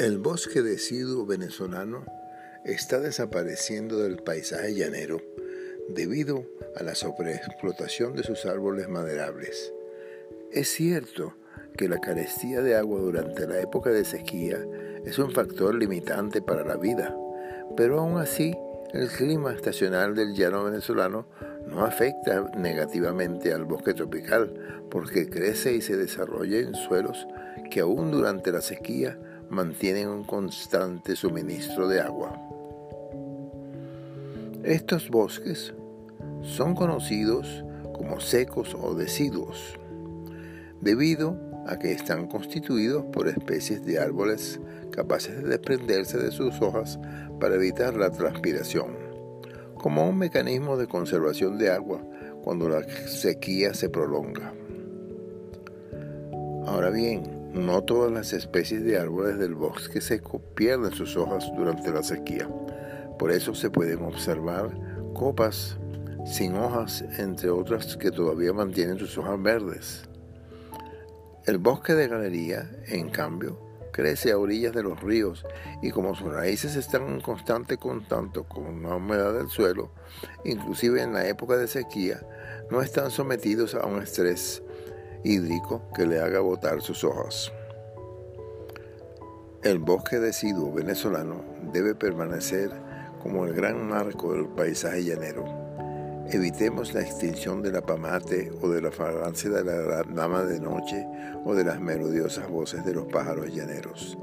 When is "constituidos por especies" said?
42.28-43.84